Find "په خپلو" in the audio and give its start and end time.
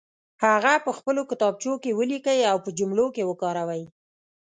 0.85-1.21